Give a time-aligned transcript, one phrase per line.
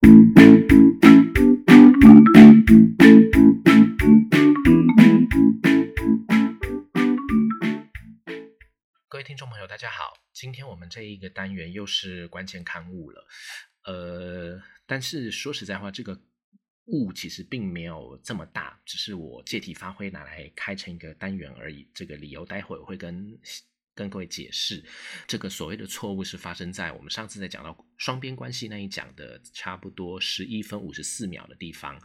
[0.00, 0.08] 各
[9.18, 10.12] 位听众朋友，大家好。
[10.32, 13.26] 今天我们这一个单元又是关键刊物了，
[13.86, 16.20] 呃，但是说实在话，这个
[16.84, 21.90] 物其实并没有这么大，只是我借题发挥拿来开成一个单元而已。
[21.92, 23.36] 这个理由待会儿会跟。
[23.98, 24.80] 跟各位解释，
[25.26, 32.00] 这个所谓的错误是发生在我们上次在讲到双边关系那一讲的差不多十一分五十四秒的地方，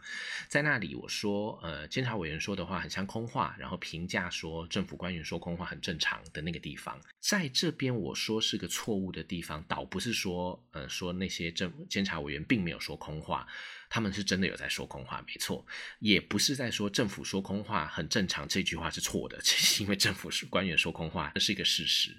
[0.48, 13.46] 在那里我说，呃，监察委员说的话很像空话，然后评价说政府官员说空话很正常的那个地方，在这边我说是个错误的地方，倒不是说，呃，说那些政监察委员并没有说空话。
[13.94, 15.64] 他们是真的有在说空话，没错，
[16.00, 22.10] 也不是在说政府说空话很正常，这句话是错的， 这是因为政府是官员说空话，这是一个事实。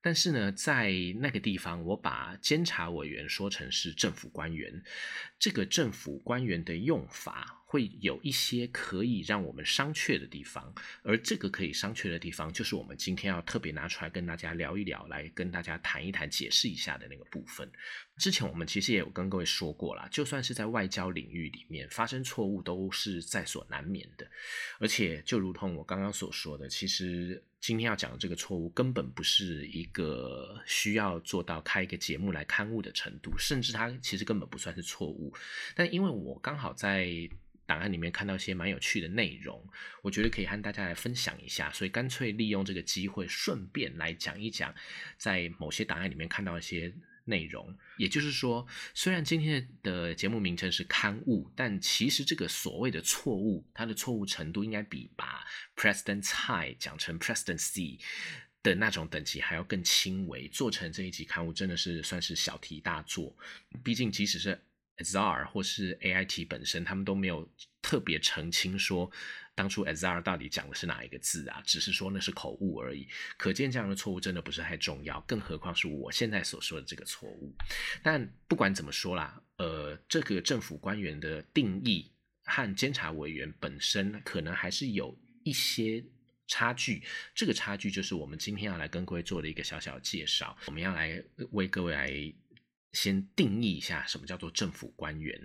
[0.00, 4.84] 但是呢，在那个地方，我把监察委员说成是政府官员，
[5.36, 10.72] 这个政府官员的用法会有一些可以让我们商榷的地方，
[11.02, 17.68] 而这个可以商榷的地方，就是我们今天要特别拿出来跟大家聊一聊，来跟大家谈一谈、解释一下的那个部分。
[18.16, 24.26] 之前我们其实也有跟各位说过了，就算是在外交领域里面发生错误，都是在所难免的。
[24.78, 35.34] 而且就如同我刚刚所说的，其实今天要讲的这个错误，根本不是一个需要做到开一个节目来刊物的程度，甚至它其实根本不算是错误。
[35.74, 37.10] 但因为我刚好在
[37.66, 39.62] 档案里面看到一些蛮有趣的内容，
[40.02, 44.74] 我觉得可以和大家来分享一下，所以干脆利用这个机会，顺便来讲一讲，
[45.18, 46.94] 在某些档案里面看到一些。
[47.28, 48.64] 内容，也就是说，
[48.94, 57.98] 虽然今天的节目名称是刊物，但其实这个所谓的错误，它的错误程度应该比把 President Tai 讲成 President C
[58.62, 60.46] 的那种等级还要更轻微。
[60.46, 63.36] 做成这一集刊物真的是算是小题大做，
[63.82, 64.62] 毕竟即使是
[64.98, 67.48] Azar 或是 AIT 本身，他们都没有
[67.82, 69.10] 特别澄清说。
[69.54, 71.62] 当初 Azar 到底讲的是哪一个字啊？
[71.64, 73.08] 只是说那是口误而已。
[73.38, 77.56] 可见这样的错误真的不是太重要，更何况是我现在所说的这个错误。
[78.02, 82.12] 但不管怎么说啦，呃，这个政府官员的定义
[82.44, 86.04] 和监察委员本身可能还是有一些
[86.46, 87.02] 差距。
[87.34, 90.54] 这个差距就是我们今天要来跟各位做的一个小小介绍。
[90.66, 92.10] 我们要来为各位来
[92.96, 95.38] 先定义一下什么叫做政府官员。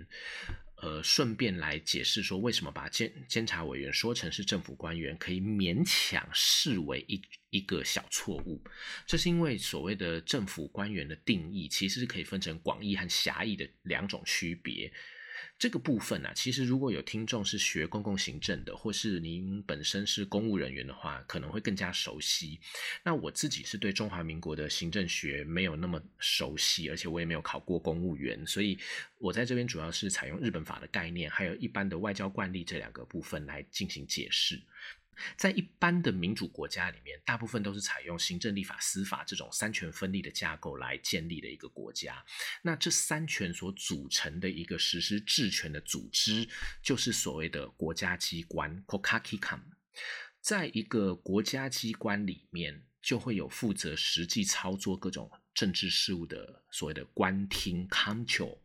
[0.76, 8.60] 呃，顺便来解释说，为什么把监监察委员说成是政府官员，可以勉强视为一一个小错误。
[9.06, 14.92] 这是因为所谓的政府官员的定义，其实是可以分成广义和狭义的两种区别。
[15.62, 22.58] 这个部分呢，其实如果有听众是学公共行政的，或是您本身是公务人员的话，可能会更加熟悉。
[23.04, 28.76] 那我自己是对中华民国的行政学没有那么熟悉，而且我也没有考过公务员，所以
[29.18, 34.60] 我在这边主要是采用日本法的概念，还有一般的外交惯例这两个部分来进行解释。
[35.36, 42.24] 在一般的民主国家里面，大部分都是采用行政、立法、司法这种三权分立的架构来建立的一个国家。
[42.62, 46.48] 那这三权所组成的一个实施治权的组织，
[46.82, 49.60] 就是所谓的国家机关 （kokakikam）。
[50.40, 58.58] 在一个国家机关里面，就会有负责实际操作各种政治事务的所谓的官厅 （kancho）。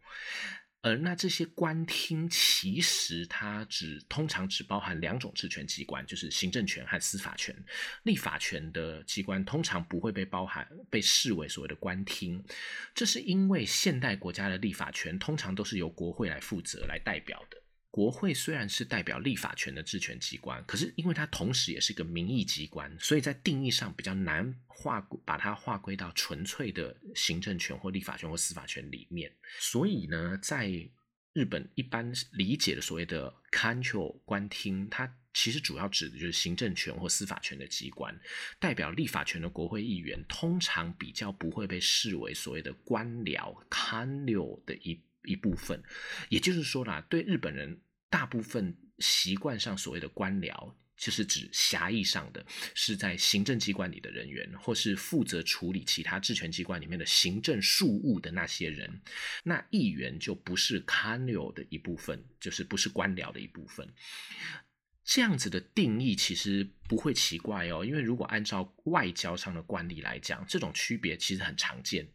[0.82, 7.54] 呃，那这些官厅其实它只通常只包含两种职权机关，就是行政权和司法权。
[8.04, 12.42] 立法权的机关通常不会被包含，被视为所谓的官厅。
[12.94, 17.58] 这是因为现代国家的立法权通常都是由国会来负责来代表的。
[17.98, 29.34] 国会虽然是代表立法权的治权机关，可是因为它同时也是一个民意机关，所以在定义上比较难划把它划归到纯粹的行政权或立法权或司法权里面。
[29.58, 30.70] 所以呢，在
[31.34, 38.16] 日本一般理解的所谓的 control 官厅，它其实主要指的就是行政权或司法权的机关。
[38.60, 45.82] 代表立法权的国会议员，通常比较不会被视为所谓的官僚 c o n t r o 的一一部分。
[46.30, 47.82] 也就是说啦，对日本人。
[48.10, 59.02] 大部分习惯上所谓的官僚，就是指狭义上的是在行政机关里的人员，或是负责处理其他治权机关里面的行政事务的那些人。
[59.44, 63.88] 那议员就不是官僚的一部分，就是不是官僚的一部分。
[65.08, 72.06] 这样子的定义其实不会奇怪哦，因为如果按照外交上的惯例来讲，这种区别其实很常见。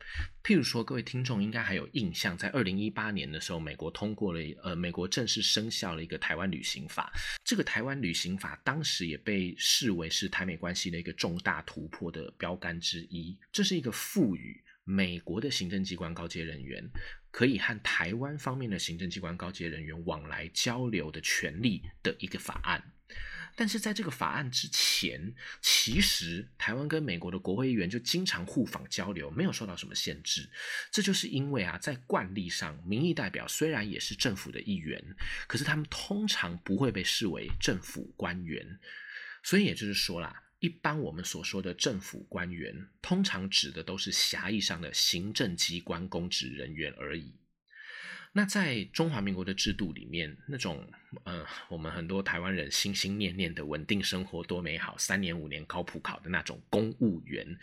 [0.44, 7.10] 譬如说，各位听众应该还有印象，在二零一八年的时候，美国通过了呃，美国正式生效了一个台湾旅行法。
[7.42, 13.34] 这个台湾旅行法当时也被视为是台美关系的一个重大突破的标杆之一。
[13.50, 16.84] 这是一个赋予美国的行政机关高阶人员
[17.30, 22.82] 可以和台湾方面的行政机关高阶人员往来交流的权利的一个法案。
[23.54, 30.50] 但是在这个法案之前，其实台湾跟美国的国会议员就经常互访交流，没有受到什么限制。
[30.90, 35.04] 这就是因为啊，在惯例上，民意代表虽然也是政府的一员，
[35.46, 38.66] 可是他们通常不会被视为政府官员。
[39.42, 42.72] 所以也就是说啦，一般我们所说的政府官员，
[43.02, 47.34] 通常指的都是狭义上的行政机关公职人员而已。
[48.32, 50.88] 那在中华民国的制度里面，那种
[51.24, 57.58] 呃，我们很多台湾人心心念念的稳定生活多美好，三年五年高普考的那种公务员，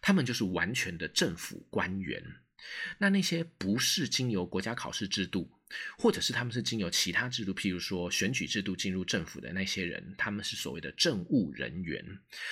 [0.00, 2.24] 他们就是完全的政府官员。
[2.96, 5.50] 那那些不是经由国家考试制度，
[5.96, 12.04] 或者是他们是经由其他制度，譬如说选举制度进入政府的那些人，他们是所谓的政务人员。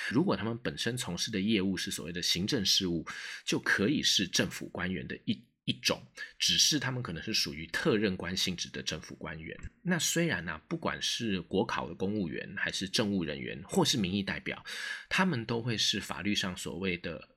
[0.09, 3.05] 如果他们本身从事的业务是所谓的行政事务，
[3.45, 5.43] 就可以是政府官员的一。
[5.69, 6.01] 一种，
[6.39, 9.53] 只是他们可能是属于特任官性质的政府官员。
[9.81, 14.63] 那虽然呢，不管是国考的公务员，还是政务人员，或是民意代表，
[15.09, 17.27] 他们都会是法律上所谓的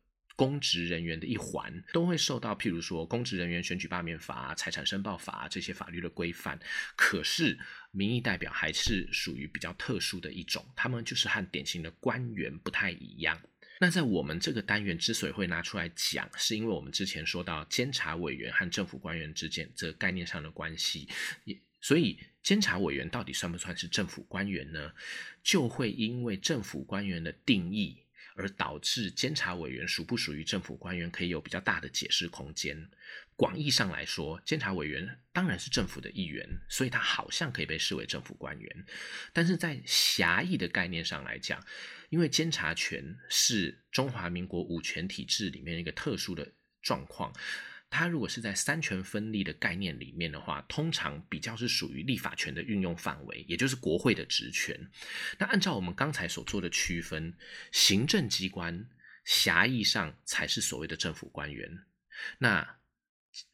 [0.40, 6.58] 公职人员的一环，都会受到譬如说公职人员选举罢免法、财产申报法这些法律的规范。
[6.96, 7.58] 可是
[7.90, 13.38] 民意代表还是属于比较特殊的一种，他们就是和典型的官员不太一样。
[13.80, 21.06] 那在我们这个单元之所以会拿出来讲，是因为我们之前说到监察委员和政府官员之间这概念上的关系，
[21.44, 24.90] 也所以监察委员到底算不算是政府官员呢？
[25.42, 27.98] 就会因为政府官员的定义
[28.40, 32.90] 而导致监察委员属不属于政府官员可以有比较大的解释空间。
[33.36, 38.86] 广义上来说，监察委员当然是政府的一员，所以他好像可以被视为政府官员，
[39.32, 41.62] 但是在狭义的概念上来讲。
[42.10, 46.52] 因为监察权是中华民国五权体制里面一个特殊的
[46.82, 47.32] 状况，
[47.90, 54.78] 它如果是在三权分立的概念里面的话，通常比较是属于立法权的运用范围，也就是国会的职权。
[55.36, 57.34] 那按照我们刚才所做的区分，
[57.72, 58.88] 行政机关
[59.24, 61.68] 狭义上才是所谓的政府官员，
[62.38, 62.76] 那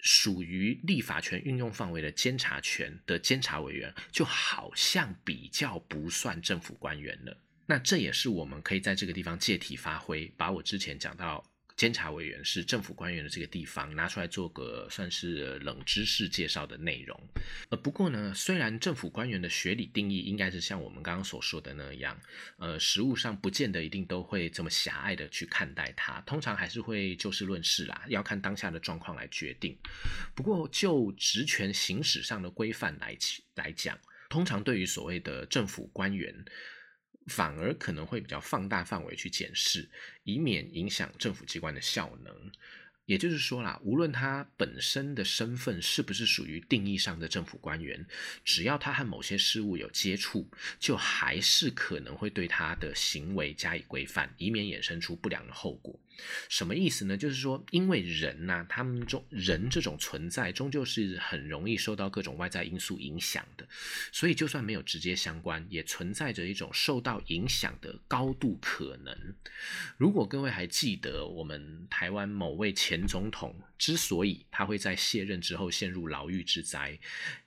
[0.01, 7.37] 属于立法权运用范围的监察权的监察委员，就好像比较不算政府官员了。
[7.67, 11.45] 那这也是我们可以在这个地方借题发挥，把我之前讲到
[11.77, 17.21] 监察委员是政府官员的这个地方拿出来做个算是冷知识介绍的内容。
[17.69, 22.19] 呃，不过呢，虽然政府官员的学理定义应该是像我们刚刚所说的那样，
[22.57, 29.77] 呃，实务上不见得一定都会这么狭隘的去看待它，通常还是会就事论事啦，要看当下的状况来决定。
[30.35, 33.15] 不过就职权行使上的规范来
[33.55, 33.99] 来讲，
[34.31, 36.35] 通常对于所谓的政府官员。
[37.27, 39.89] 反而可能会比较放大范围去检视，
[40.25, 42.51] 以免影响政府机关的效能。
[43.05, 48.05] 也就是说啦，无论他本身的身份是不是属于定义上的政府官员，
[48.45, 50.51] 只要他和某些事物有接触，
[50.81, 55.97] 就还是可能会对他的行为加以规范，以免衍生出不良的后果。
[56.49, 57.17] 什么意思呢？
[57.17, 63.67] 就是说，因为人呐，他们中人这种存在，终究是很容易受到各种外在因素影响的，
[64.13, 69.35] 所以就算没有直接相关，也存在着一种受到影响的高度可能。
[69.97, 76.99] 如果各位还记得，我们台湾某位前总统之所以他会在卸任之后陷入牢狱之灾，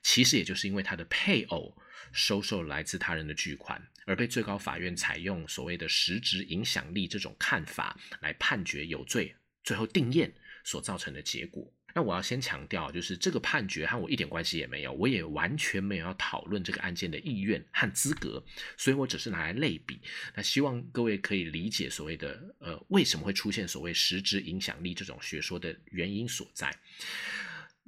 [0.02, 1.76] 其实也就是因为他的配偶。
[2.12, 11.72] 收受来自他人的巨款，而被最高法院采用所谓的实质影响力这种看法来判决有罪，最后定验所造成的结果。
[11.94, 18.44] 那我要先强调，就是这个判决和我一点关系也没有，我也完全没有要讨论这个案件的意愿和资格，
[18.78, 20.02] 所以我只是拿来类比。
[20.36, 26.76] 那希望各位可以理解所谓的呃为什么会出现所谓实质影响力这种学说的原因所在。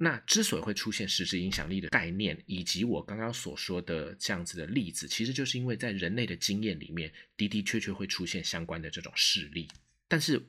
[0.02, 9.68] 那之所以会出现实质影响力的概念，以及我刚刚所说的这样子的例子，其实就是因为在人类的经验里面的的确确会出现相关的这种事例。
[10.08, 10.44] 但是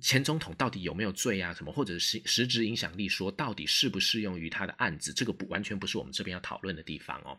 [0.00, 1.52] 前总统到底有没有罪啊？
[1.52, 5.12] 什么或者是实质影响力说到底适不适用于他的案子？
[5.12, 7.38] 这个不完全不是我们这边要讨论的地方哦。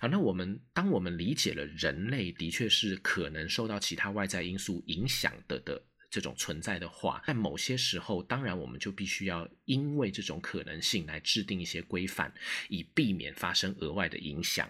[0.00, 5.82] 好，那我们当我们理解了人类的确是可能受到其他外在因素影响的的。
[6.10, 12.32] 这种存在的话，在某些时候，当然我们就必须要因为这种可能性来制定一些规范，
[12.68, 14.68] 以避免发生额外的影响。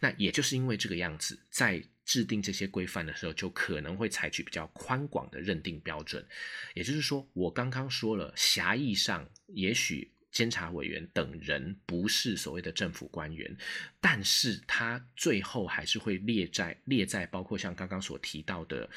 [0.00, 6.26] 那也就是因为这个样子，在制定这些规范的时候，就可能会采取比较宽广的认定标准。
[6.72, 13.54] 也就是说，我刚刚说了，狭义上，也许监察委员等人不是所谓的政府官员，
[14.00, 18.88] 但是他最后还是会列在列在包括像刚刚所提到的。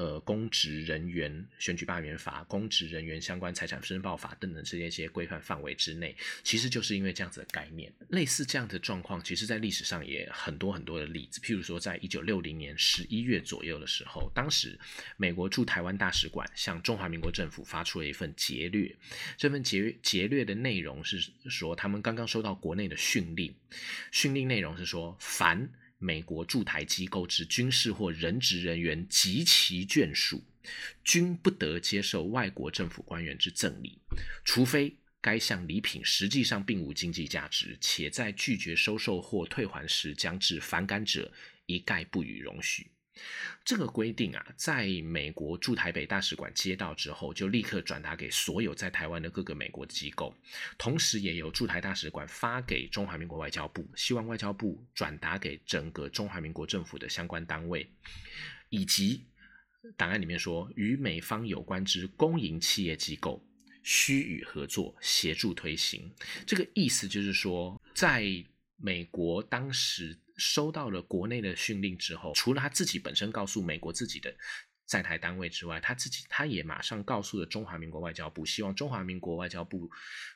[0.00, 7.92] 呃，公职人员选举罢免法、公职人员相关财产申报法等等这些些规范范围之内，其实就是因为这样子的概念。
[8.08, 11.38] 类似这样的状况，其实在历史上也很多很多的例子。
[11.42, 14.78] 譬如说，在一九六零年十一月左右的时候，当时
[15.18, 18.96] 美国驻台湾大使馆向中华民国政府发出了一份劫掠。
[19.36, 23.54] 这份劫劫掠的内容是说，他们刚刚收到国内的训令，
[24.10, 25.68] 训令内容是说，凡
[26.02, 30.42] 美国驻台机构之军事或人职人员及其眷属，
[31.04, 34.00] 均不得接受外国政府官员之赠礼，
[34.42, 41.30] 除非该项礼品实际上并无经济价值，且在拒绝收受或退还时将致反感者，
[41.66, 42.90] 一概不予容许。
[43.64, 50.34] 这个规定啊，在美国驻台北大使馆接到之后，就立刻转达给所有在台湾的各个美国机构，
[50.78, 57.86] 同时也由驻台大使馆发给中华民国外交部，希望外交部转达给整个中华民国政府的相关单位，
[58.70, 59.26] 以及
[59.96, 63.44] 档案里面说，与美方有关之公营企业机构，
[63.82, 66.10] 须与合作协助推行。
[66.46, 68.24] 这个意思就是说，在
[68.76, 70.18] 美国当时。
[70.40, 74.34] 收到了国内的训令之后，除了他自己本身告诉美国自己的
[74.86, 79.88] 在台单位之外，他自己他也马上告诉了中华民国外交部，希望中华民国外交部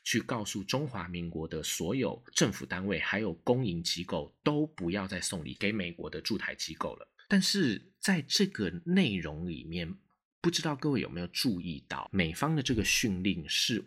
[0.04, 7.08] 去告诉中华民国的所有政府单位还有公营机构，都不要再送礼给美国的驻台机构了。
[7.26, 9.92] 但是在这个内容里面，
[10.40, 13.84] 不知道各位有没有注意到，美方的这个训令是。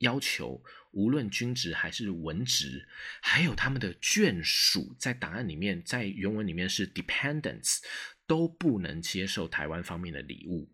[0.00, 2.86] 要求无论军职还是文职，
[3.22, 7.78] 还有他们的眷属，在档案里面，在原文里面是 dependents，
[8.26, 10.68] 都不能接受台湾方面的礼物。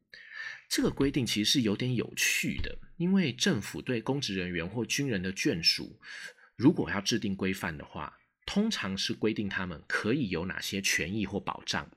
[0.68, 6.00] 这个规定其实是有点有趣的，因为政府对公职人员或军人的眷属，
[6.56, 11.90] 如果要制定规范的话，通常是规定他们可以有哪些权益或保障，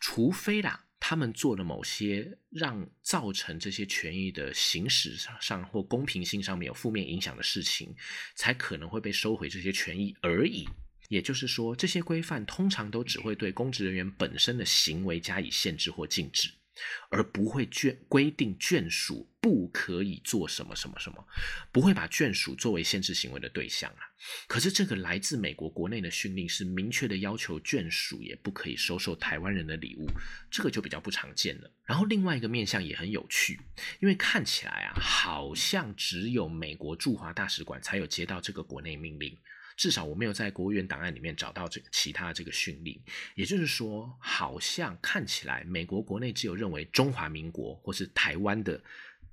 [0.00, 0.83] 除非啦。
[1.06, 7.94] 他们做的某些让造成这些权益的行使上或公平性上面有负面影响的事情，
[8.34, 10.66] 才可能会被收回这些权益而已。
[11.10, 16.50] 也就是说，这些规范通常都只会对公职人员本身的行为加以限制或禁止。
[17.10, 21.26] 而不会眷规定眷属不可以做什么什么什么，
[21.70, 24.02] 不会把眷属作为限制行为的对象啊。
[24.46, 30.06] 可是这个来自美国国内的训令是明确的要求眷属也不可以收受台湾人的礼物，
[30.50, 31.70] 这个就比较不常见了。
[31.84, 33.60] 然后另外一个面向也很有趣，
[34.00, 39.36] 因为看起来啊，好像只有美国驻华大使馆才有接到这个国内命令。
[39.76, 43.00] 至少我没有在国务院档案里面找到这其他这个训令，
[43.34, 48.80] 也就是说，好像看起来美国国内只有认为中华民国或是台湾的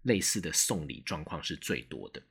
[0.03, 2.21] 类似的送礼状况是最多的。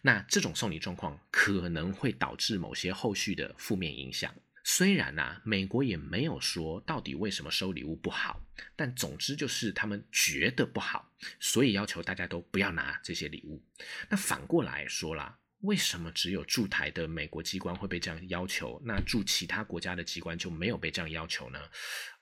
[0.00, 4.34] 那这种送礼状况可能会导致某些后续的负面影响。
[4.64, 8.40] 虽然呢，美国也没有说到底为什么收礼物不好，
[8.74, 13.62] 但总之就是他们觉得不好，所以要求大家都不要拿这些礼物。
[14.08, 15.38] 那反过来说啦。
[15.60, 18.80] 为什么只有驻台的美国机关会被这样要求？
[18.84, 21.58] 那驻其他国家的机关就没有被这样要求呢？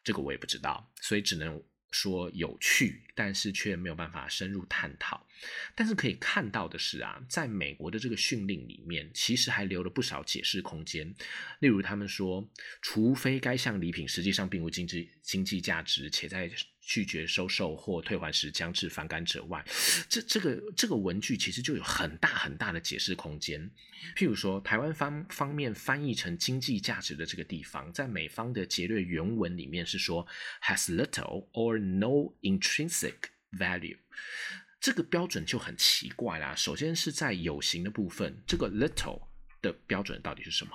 [0.03, 5.27] 这个我也不知道，所以只能说有趣，但是却没有办法深入探讨。
[5.75, 11.15] 但是可以看到的是啊，在美国的这个训令里面，其实还留了不少解释空间。
[11.61, 12.49] 例如，他们说，
[12.83, 16.51] 除非该项礼品实际上并无经济经济价值，且在
[16.89, 19.63] 拒绝收受或退还时将致反感者外，
[20.09, 23.71] 这这个这个文句其实就有很大很大的解释空间。
[24.17, 30.27] 譬如说，台湾方方面翻译成经济价值的这个地方，在美方的劫掠原文里面是说
[30.63, 33.17] has little or no intrinsic
[33.53, 33.99] value，
[34.81, 36.55] 这个标准就很奇怪啦。
[36.55, 39.28] 首先是在有形的部分，这个 little。
[39.61, 40.73] 的标准到底是什么？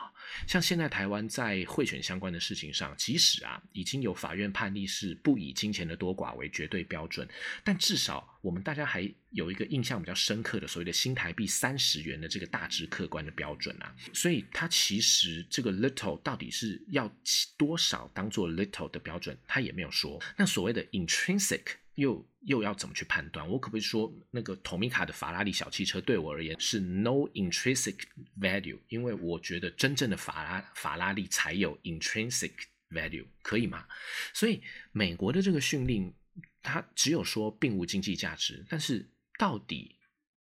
[0.48, 7.28] 像现在台湾在贿选相关的事情上，即使啊已经有法院判例是不以金钱的多寡为绝对标准，
[7.63, 13.94] 但至少我们大家还有一个印象比较深刻的所谓的新台币三十元的这个大致客观的标准啊。
[14.13, 17.12] 所以它其实这个 little 到底是要
[17.58, 20.22] 多少当做 little 的标准，它也没有说。
[20.38, 21.62] 那所谓的 intrinsic。
[21.96, 23.48] 又又要怎么去判断？
[23.48, 28.00] 我可不可以说那个 Tomica 的法拉利小汽车对我而言是 no intrinsic
[28.40, 28.80] value？
[28.90, 32.52] 因为我觉得真正的法拉法拉利才有 intrinsic
[32.90, 33.88] value，可以吗？
[34.34, 36.14] 所以美国的这个训令，
[36.62, 39.08] 它只有说并无经济价值，但是
[39.38, 39.96] 到底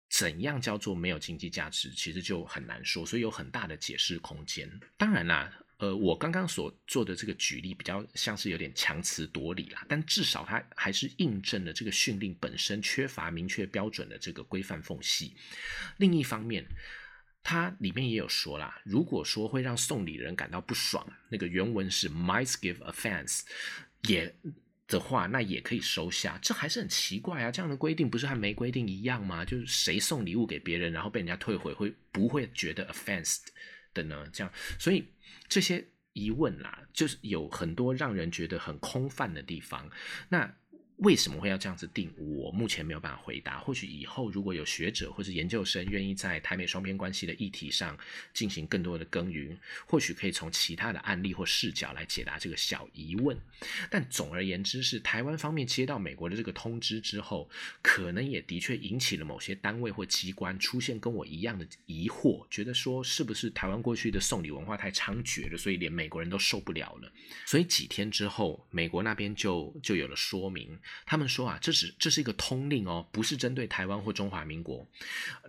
[0.09, 4.79] 怎样叫做没有经济价值，其实就很难说，所以有很大的解释空间。
[4.97, 5.51] 当然啦。
[5.79, 15.33] 呃，我刚刚所做的这个举例比较像是有点强词夺理啦，但至少它还是印证了这个训令本身缺乏明确标准的这个规范缝隙。
[15.95, 16.65] 另一方面，
[17.41, 23.43] 它里面也有说啦，如果说会让送礼人感到不爽，那个原文是 might give offense，
[24.03, 24.35] 也
[24.85, 27.49] 的话，那也可以收下，这还是很奇怪啊！
[27.49, 29.45] 这样的规定不是和没规定一样吗？
[29.45, 33.37] 就是谁送礼物给别人，然后被人家退回，会不会觉得 offense
[33.93, 34.27] 的呢？
[34.33, 35.05] 这样，所以
[35.49, 39.89] 这些疑问啦，就是有很多让人觉得很空泛的地方。
[40.29, 40.55] 那。
[40.99, 42.11] 为什么会要这样子定？
[42.17, 43.59] 我目前没有办法回答。
[43.59, 47.97] 或许以后如果有学者或者研究生愿意在台美双边关系的议题上
[48.33, 53.37] 进行更多的耕耘，或许可以从其他的案例或视角来解答这个小疑问。
[53.89, 57.49] 但总而言之，是台湾方面接到美国的这个通知之后，
[57.81, 67.09] 可能也的确引起了某些单位或机关出现跟我一样的疑惑，觉得说是不是台湾过去的送礼文化太猖獗了，所以连美国人都受不了了。
[67.45, 70.77] 所以几天之后，美国那边就就有了说明。
[71.05, 74.87] 他们说啊，这是这是一个通令哦，不是针对台湾或中华民国。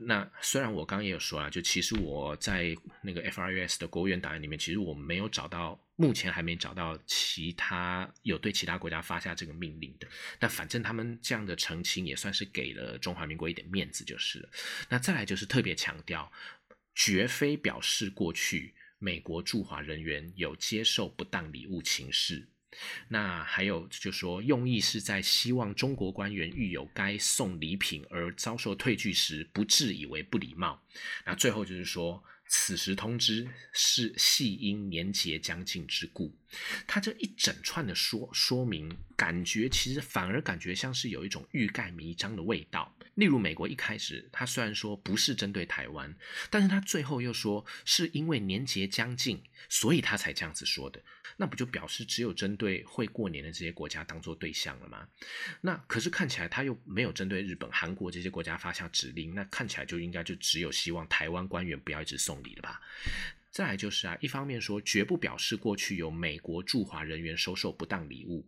[0.00, 10.06] 那虽然我刚刚也有说啊，就其实我在那个 F R U S 的国务院档案里面，其实我没有找到，目前还没找到其他有对其他国家发下这个命令的。
[10.38, 14.49] 那反正他们这样的澄清也算是给了中华民国一点面子就是了。
[14.88, 16.30] 那再来就是特别强调，
[16.94, 22.49] 绝非表示过去美国驻华人员有接受不当礼物情事。
[23.08, 30.82] 那还有就说，用意是在希望中国官员遇有该送礼品而遭受退拒时，不致以为不礼貌。
[31.24, 32.22] 那最后就是说。
[32.52, 36.36] 此时通知是系因年节将近之故，
[36.84, 42.92] 他这一整串的说说明，感觉其实反而感觉像是有一种欲盖弥彰的味道。
[43.14, 46.12] 例如，美国一开始他虽然说不是针对台湾，
[46.50, 51.00] 但是他最后又说是因为年节将近，所以他才这样子说的。
[51.40, 55.09] 那不就表示只有针对会过年的这些国家当做对象了吗？
[55.62, 62.78] 那可是看起来他又没有针对日本、韩国这些国家发下指令，那看起来就应该就只有希望台湾官员不要一直送礼了吧？
[63.50, 68.47] 再来就是啊，一方面说绝不表示过去有美国驻华人员收受不当礼物，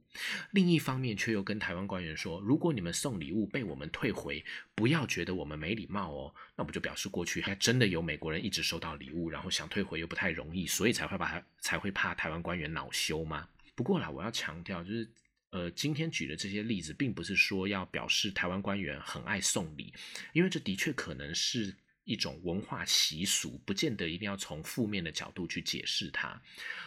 [0.52, 4.44] 另一方面却又跟台湾官员说，如果你们送礼物被我们退回，
[4.76, 13.48] 不要觉得我们没礼貌哦，那不就表示过去还真的有美国人一直收到礼物，然后想退回又不太容易，所以才会把他才会怕台湾官员恼羞吗？
[13.74, 15.10] 不过啦，我要强调就是，
[15.50, 19.92] 呃，今天举的这些例子，并不是说要表示台湾官员很爱送礼，
[20.32, 21.74] 因为这的确可能是。
[22.04, 26.40] 一种文化习俗，不见得一定要从负面的角度去解释它。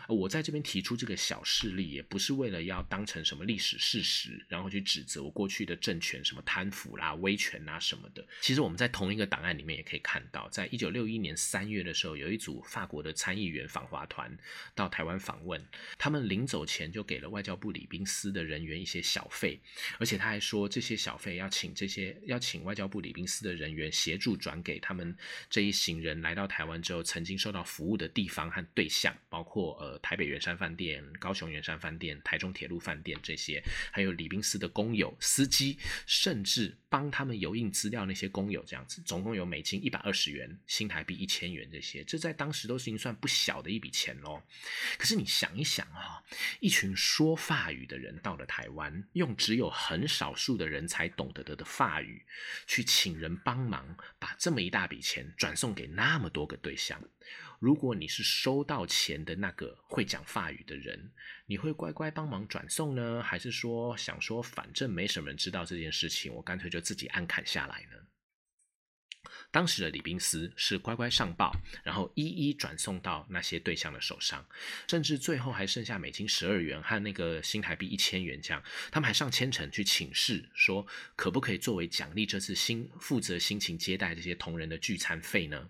[0.07, 8.25] 我在这边提出这个小事例，也不是为了要当成什么历史事实，然后去指责过去的政权什么贪腐啦、威权啊什么的。
[8.41, 14.37] 其实我们在同一个档案里面也可以看到，在一九六一年三月的时候，有一组法国的参议员访华团
[14.75, 15.65] 到台湾访问，
[15.97, 19.59] 他们临走前就给了外交部礼宾司的人员一些小费，
[19.97, 25.04] 而且他还说这些小费要请这些要请外交部礼宾司的人员协助转给他们
[25.49, 29.99] 这一行人来到台湾之后曾经受到服务的地方和对象，包括呃。
[30.05, 44.43] 台北圆山饭店、高雄圆山饭店、台中铁路饭店这些，还有礼宾司的工友、司机，甚至帮他们油印资料那些工友，这样子，总共有美金一百二十元、新台币一千元，这些，这在当时都已经算不小的一笔钱喽。
[44.99, 46.21] 可是你想一想啊，
[46.59, 52.23] 一群说法语的人到了台湾，用只有很少数的人才懂得的的法语，
[52.67, 57.01] 去请人帮忙，把这么一大笔钱转送给那么多个对象。
[57.59, 61.11] 如果你是收到钱的那个会讲法语的人，
[61.45, 68.04] 你会乖乖帮忙转送呢，还是说想说反正没什么人知道这件事情，我干脆就自己按砍下来呢？
[69.55, 74.45] 当时的李宾斯是乖乖上报，然后一一转送到那些对象的手上，
[74.85, 85.69] 甚至最后还剩下美金十二元和那个新台币一千元这样，他们还上千层去请示说，可不可以作为奖励这次新负责辛勤接待这些同仁的聚餐费呢？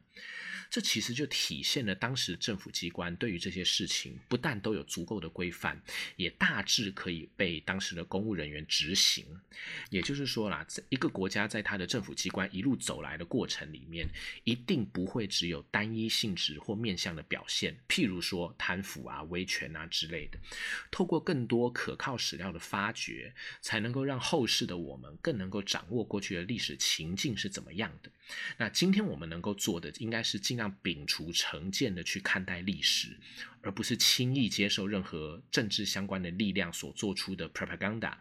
[0.69, 5.81] 这其实就体现了当时政府机关对于这些事情不但都有足够的规范，
[6.15, 9.25] 也大致可以被当时的公务人员执行。
[9.89, 14.07] 也就是说啦，在一个国家在它的政府机关一路走来的过程里面，
[14.43, 20.37] 一定不会只有单一性质或面向的表现，譬如说贪腐啊、威权啊之类的。
[20.91, 28.11] 透过更多可靠史料的发掘，才能够让后世的我们更能够掌握过去的历史情境是怎么样的。
[28.57, 33.09] 那今天我们能够做的，应该是尽尽量摒除成见的去看待历史。
[33.65, 38.13] 而不是轻易接受任何政治相关的力量所做出的 propaganda，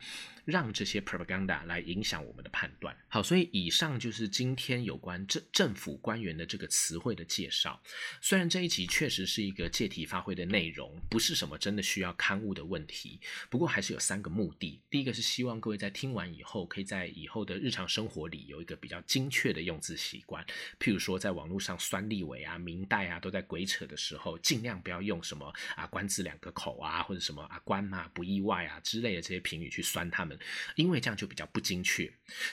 [0.46, 2.96] 让这些 propaganda 来影响我们的判断。
[3.08, 7.78] 好，所以以上就是今天有关政政府官员的这个词汇的介绍。
[8.22, 14.80] 虽然这一集确实是一个借题发挥的内容，不是什么真的需要刊物的问题，不过还是有三个目的。
[14.88, 20.42] 第一个是希望各位在听完以后，可以在以后的日常生活里有一个比较精确的用字习惯。
[20.80, 30.38] 譬如说，在网络上酸立委啊、明代啊都在鬼扯的时候，尽量不要用什么啊官字两个口啊，或者什么啊官嘛不意外啊之类的这些评语去酸他们，
[30.76, 32.08] 因为这样就比较不精确。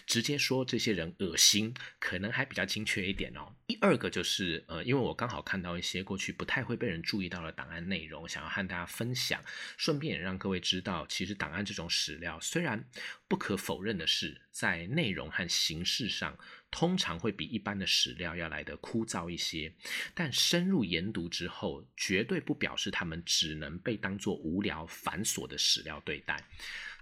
[0.08, 3.54] 直接说这些人恶心，可能还比较精确一点哦。
[3.68, 9.44] 第二个就是呃，因为我刚好看到一些过去不太会被人注意到的档案内容，想要和大家分享，
[9.78, 12.84] 顺便也让各位知道，其实档案这种史料，虽然
[13.28, 16.36] 不可否认的是，在内容和形式上。
[16.72, 19.72] 通常会比一般的史料要来的枯燥一些，
[20.16, 26.42] 但深入研读之后，绝对不表示他们只能被当作无聊繁琐的史料对待。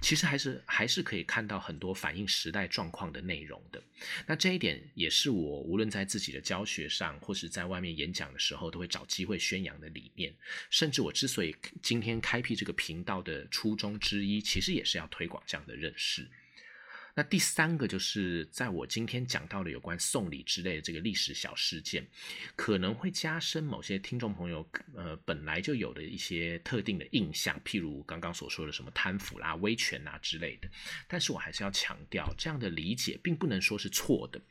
[0.01, 3.83] 其实还是还是可以看到很多反映时代状况的内容的。
[4.25, 10.33] 那这一点也是我无论在自己的教学上，或是在外面演讲的时候，都会找机会宣扬的理念。
[10.69, 11.53] 甚至我之所以
[11.83, 16.25] 今天开辟这个频道的初衷之一，其实也是要推广这样的认识。
[17.19, 22.07] 那第三个就是在我今天讲到的有关送礼之类的这个历史小事件，
[22.55, 30.69] 可能会加深某些听众朋友呃本来就有的一些特定的印象，譬如刚刚所说的什么贪腐啦、威权啊之类的。
[31.09, 34.41] 但是我还是要强调，这样的理解并不能说是错的，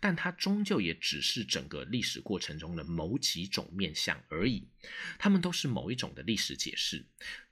[0.00, 4.66] 但它终究也只是整个历史过程中的某几种面相而已，
[5.18, 7.04] 它们都是某一种的历史解释。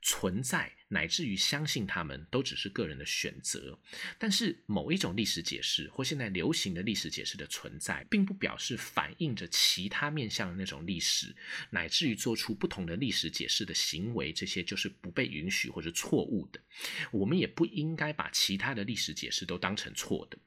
[0.07, 3.77] 存在乃至于相信他们都只是个人的选择，
[4.17, 11.35] 但是某一种历史解释或现在流行的历史解释的存在，并不表示反映着其他面向的那种历史，
[11.71, 16.61] 乃至于做出不同的历史解释的行为，这些就是不被允许或者错误的。
[17.11, 20.39] 我们也不应该把其他的历史解释都当成错的。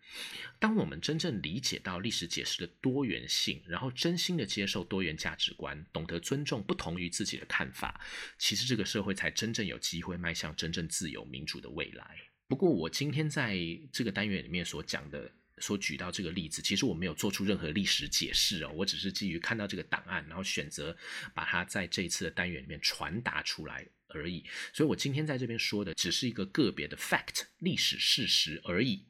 [0.60, 8.00] 当我们真正理解到历史解释的多元性，然后真心的接受多元价值观，懂得尊重不同于自己的看法，
[8.38, 12.16] 其实这个社会才真正有机会迈向真正自由民主的未来。
[12.48, 13.58] 不过，我今天在
[13.92, 20.96] 这个单元里面所讲的、所举到这个例子，其实我没有做出任何历史解释哦，我只是基于看到这个档案，然后选择
[21.34, 24.46] 把它在这一次的单元里面传达出来而已。
[24.72, 29.04] 所以我今天在这边说的，只是一个个别的 fact 历史事实而已。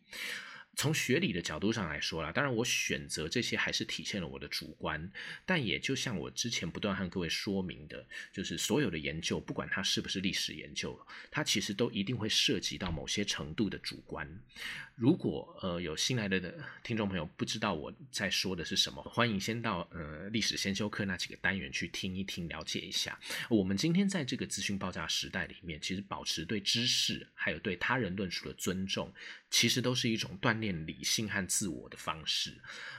[0.78, 5.12] 从学理的角度上来说啦，当然我选择这些还是体现了我的主观，
[5.44, 10.98] 但也就像我之前不断和各位说明的，就是所有的研究，不管它是不是历史研究，
[11.32, 14.30] 它其实都一定会涉及到某些程度的主观。
[14.96, 23.20] 如果呃有新来的听众朋友不知道我在说的是什么，欢迎先到呃历史先修课那几个单元去听一听，了解一下。
[23.50, 29.14] 我们今天在这个资讯爆炸时代里面，其实保持对知识还有对他人论述的尊重，
[29.50, 32.54] 其实都是一种锻炼理性和自我的方式。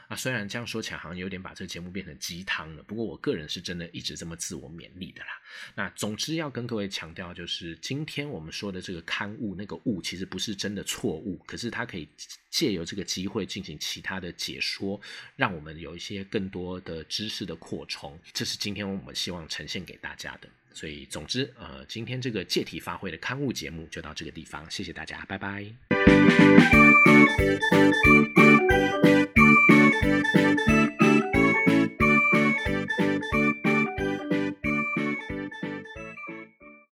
[0.09, 5.29] 啊，虽然这样说起来好像有点把这个节目变成鸡汤了，不过我个人是真的一直这么自我勉励的啦。
[5.75, 12.09] 那总之要跟各位强调，就是今天我们说的这个刊物，那个物其实不是真的错误，可是它可以
[12.49, 14.99] 借由这个机会进行其他的解说，
[15.37, 20.49] 让我们有一些更多的知识的扩充，这是今天我们希望呈现给大家的。
[20.73, 25.67] 所以总之，呃，今天这个借题发挥的刊物节目就到这个地方，谢谢大家，拜拜。
[27.39, 28.28] thank you